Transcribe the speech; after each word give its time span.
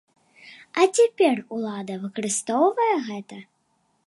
А 0.79 0.87
цяпер 0.99 1.35
улада 1.57 1.99
выкарыстоўвае 2.07 2.93
гэта? 3.11 3.35